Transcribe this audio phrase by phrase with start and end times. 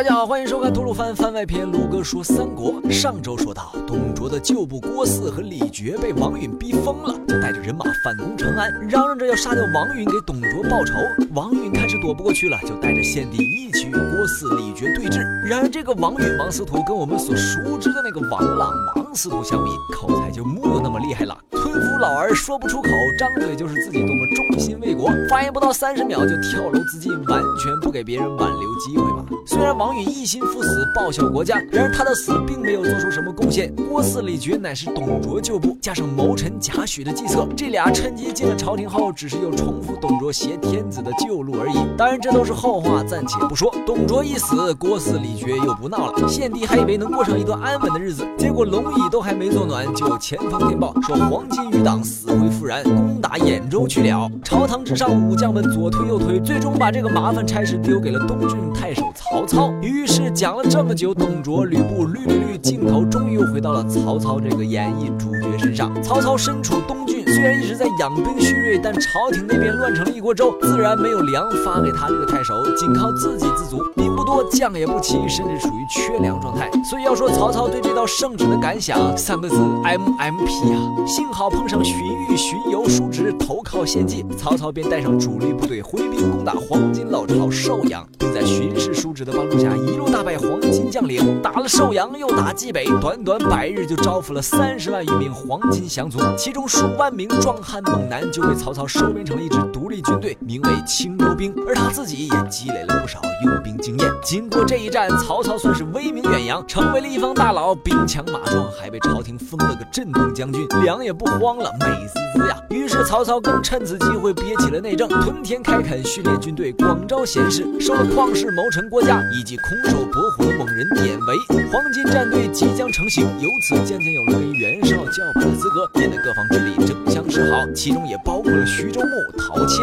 [0.00, 1.70] 大家好，欢迎收看吐鲁番番外篇。
[1.70, 2.80] 鲁哥说三国。
[2.90, 10.92] 上周说到，东卓的旧部郭汜和李傕被王允逼疯了，就带着人马反攻长安，嚷嚷着要杀掉王允给董卓报仇。
[11.32, 15.20] 王允看是躲不过去了，就带着献帝一起与郭汜、李傕对峙。
[15.48, 21.34] 然而这个王允王司徒跟我们所熟知的那个王朗王司徒相比，口才就木有那么厉害了。
[21.52, 29.24] 吞服老儿说不出口，张嘴就是自己多么忠心为国，发言不到三十秒就跳楼自尽，完全不给别人挽留机会嘛。
[29.46, 33.74] 虽然王允一心赴死报效国家，然而他的死并没有做出什么贡献。
[33.88, 41.76] 郭汜、李傕乃是董卓旧部，加上谋臣贾诩的计策，这俩趁机进了朝廷后，只是又重复董卓挟天子的旧路而已。
[41.96, 43.74] 当然，这都是后话，暂且不说。
[43.86, 46.28] 董卓一死，郭汜、李傕又不闹了。
[46.28, 54.30] 献帝还以为能过上一段安稳的日子，结果龙椅都还没坐暖，就前方电报说黄巾余党死灰复燃，攻打兖州去了。
[54.42, 59.72] 朝堂之上，武将们左推右推，最终把这个麻烦差事丢给了东郡太守曹操。
[59.80, 65.90] 于是讲了这么久，董卓、吕布、绿绿绿，镜头终于又回到了曹操这个演绎主角身上。
[66.02, 76.70] 曹操身处东郡，虽然一直在养兵蓄锐，但朝廷那边乱成了一锅粥，自然没有粮发给他这个太守，仅靠自给自足，兵不多，将也不齐，甚至处于缺粮状态。
[76.84, 81.06] 所以要说曹操对这道圣旨的感想，三个字：MMP 啊！
[81.06, 81.94] 幸好碰上荀
[82.28, 104.09] 彧巡游叔侄投靠献计，曹操便带上主力部队挥兵攻打黄巾老巢寿阳，并在荀氏叔侄的帮助下一路大败黄巾将领，打了寿阳又打冀北，短短百日就招抚了三十万余名黄巾降卒，其中数万名壮汉猛男就被曹操收编成了一支独立军队，名为青州兵，而他自己也积累了不少用兵经验。
[104.22, 112.56] 经过这一战，曹操算是威名远扬，成为了一方大佬，兵强马壮，还被朝廷封了个镇东将军，粮也不荒了，美滋滋呀。
[112.70, 121.36] 于是曹操更趁此机会憋起了内政，屯田开垦，训练军队，广招贤士，收了旷世谋臣郭嘉以及空手搏虎的猛人典韦。
[121.72, 129.08] 黄金战队即将成型，由此渐渐有了跟袁绍叫板的资格，变得各方之力争相示好，其中也包括了徐州牧
[129.38, 129.78] 陶谦。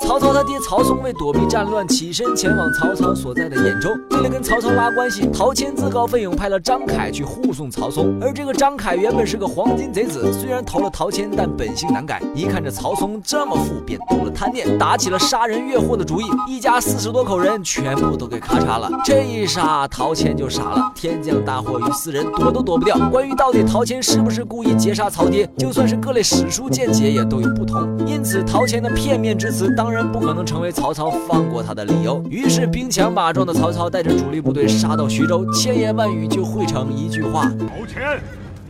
[0.00, 3.88] 曹操他爹曹嵩为躲避战乱，起身前往曹操所在的兖州。
[4.10, 8.18] 为了跟曹操拉关系，陶谦自告奋勇派了张凯去护送曹嵩。
[8.20, 12.20] 而这个张凯原本是个黄金贼子，虽然投了陶谦，但本性难改。
[12.34, 16.24] 一看这曹嵩这么富，便动了贪念，打起了杀人越货的主意。
[16.46, 18.90] 一家四十多口人全部都给咔嚓了。
[19.06, 20.92] 这一杀，陶谦就傻了。
[20.94, 22.98] 天降大祸于斯人，躲都躲不掉。
[23.08, 27.98] 关于到底陶谦是不是故意劫杀曹爹，就算是各类史书见解也都有不同。
[28.06, 29.90] 因此，陶谦的片面之词当。
[29.94, 32.20] 然不可能成为曹操放过他的理由。
[32.28, 38.20] 于是兵强马壮的曹操带着主力部队杀到徐州，千言万语就汇成一句话：陶谦，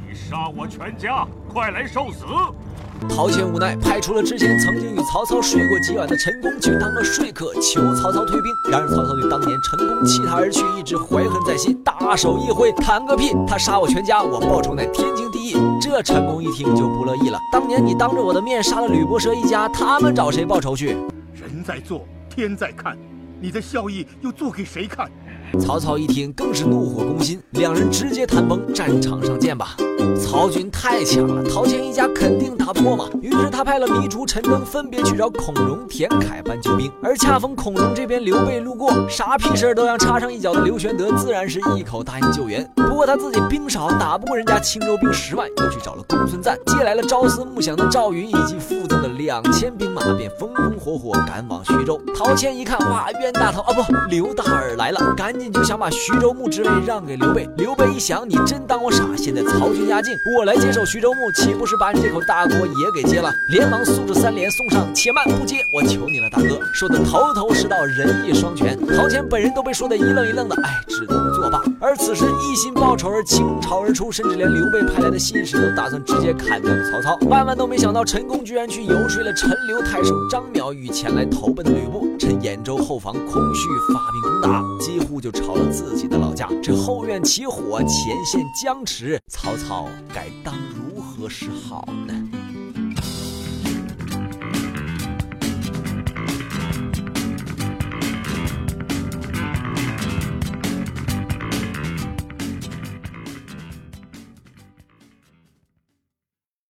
[0.06, 2.26] 你杀我全家，快来受死！
[3.08, 8.52] 陶谦无奈，派出了之前曾经与曹操睡过几晚的陈宫去当了说客，求曹操退兵。
[8.70, 13.34] 然而曹操对当年陈宫弃他而去一直怀恨在心，大手一挥，谈个屁！
[13.46, 15.54] 他杀我全家，我报仇乃天经地义。
[15.80, 20.96] 这陈宫一听就不乐意了，当年你当着我的面杀了吕伯奢一家，他们找谁报仇去？
[21.32, 22.96] 人在做，天在看，
[23.40, 25.10] 你的孝义又做给谁看？
[25.58, 29.76] 曹操一听，更是怒火攻心，两人直接谈崩，战场上见吧。
[30.20, 33.06] 曹军太强了，陶谦一家肯定打不过嘛。
[33.22, 42.68] 于是他派了糜竺、陈登分别去找孔融、田凯搬救兵，而恰逢孔融这边刘备路过，啥屁事都想插上一脚的刘玄德自然是一口答应救援。
[42.76, 52.00] 不过他自己兵少，打不过人家青州兵十万，又去找了公孙瓒，借来了朝思暮想的赵云以及附赠的两千兵马，便风风火火赶往徐州。
[52.16, 57.46] 陶谦一看，哇，冤大头啊，不，刘大耳来了，赶紧你就想把徐州牧之位让给刘备。
[57.58, 59.04] 刘备一想，你真当我傻？
[59.16, 63.30] 现在曹军压境，我来接手徐州牧，岂不是把你这口大锅也给接了？
[63.50, 68.74] 连忙素质三连送上，且慢，不接，我求你了，大哥，说的头头是道，仁义双全。
[68.96, 71.62] 陶谦本人都被说的一愣一愣的，哎，只能作罢。
[71.78, 77.18] 而此时一心报仇而倾巢而出，甚至连刘备派来的信使都打算直接砍掉曹操。
[77.28, 86.48] 万万都没想到，陈宫居然去游说了陈留太守张邈与前来投奔的吕布，趁兖州后方空虚发兵攻打，几乎就抄了自己的老家。
[86.62, 92.14] 这后院起火，前线僵持，曹操该当如何是好呢？